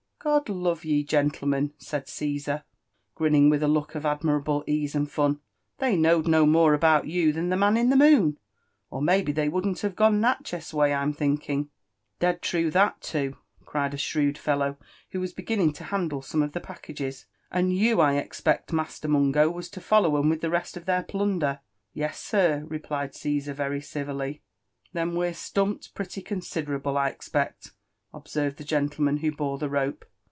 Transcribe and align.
""God 0.31 0.49
love 0.49 0.85
ye, 0.85 1.03
gentlemen!" 1.03 1.73
said 1.79 2.07
Caesar, 2.07 2.63
grinning 3.15 3.49
with 3.49 3.63
a 3.63 3.67
look 3.67 3.95
of 3.95 4.05
admirable 4.05 4.63
ease 4.67 4.93
and 4.93 5.09
fun," 5.09 5.39
they 5.79 5.97
knowed 5.97 6.27
no 6.27 6.45
more 6.45 6.75
about 6.75 7.07
you 7.07 7.33
than 7.33 7.49
the 7.49 7.55
1 7.55 7.57
3S8 7.57 7.61
LIFE 7.61 7.69
ANB 7.69 7.71
ADVBNTURGS 7.71 7.73
OF 7.73 7.73
man 7.73 7.77
in 7.77 7.89
the 8.15 8.19
moon, 8.21 8.37
or 8.91 9.01
maybe 9.01 9.31
they 9.31 9.49
wouMn't 9.49 9.81
have 9.81 9.95
gone 9.95 10.21
Natchez 10.21 10.71
way, 10.75 10.93
I'm 10.93 11.11
thinking." 11.11 11.63
«p— 11.65 11.69
d 12.19 12.27
trae 12.27 12.71
thai 12.71 12.91
too/' 13.01 13.35
cried 13.65 13.95
a 13.95 13.97
shrewd 13.97 14.35
fdbw 14.35 14.77
who 15.09 15.19
was 15.19 15.33
beginning 15.33 15.73
to 15.73 15.85
handle 15.85 16.21
some 16.21 16.43
of 16.43 16.51
the 16.51 16.59
packages; 16.61 17.25
"and 17.49 17.75
you, 17.75 17.99
I 17.99 18.17
expect, 18.17 18.71
Master 18.71 19.07
Mungo, 19.07 19.49
was 19.49 19.69
to 19.71 19.81
follow 19.81 20.15
'em 20.19 20.29
with 20.29 20.41
the 20.41 20.51
rest 20.51 20.77
of 20.77 20.85
thetr 20.85 21.07
plunder?" 21.07 21.47
•* 21.59 21.59
Yes, 21.95 22.19
sir," 22.19 22.63
replied 22.67 23.15
Caesar 23.15 23.55
rery 23.55 23.81
civiHy. 23.81 24.41
'* 24.65 24.93
Then 24.93 25.15
we're 25.15 25.31
stumpt 25.33 25.95
pretty 25.95 26.21
considerable,' 26.21 26.95
I 26.99 27.07
expect," 27.09 27.71
obserred 28.13 28.57
the 28.57 28.63
gentleman 28.63 29.17
who 29.17 29.31
bor^ 29.31 29.57
the 29.57 29.69
rope. 29.69 30.05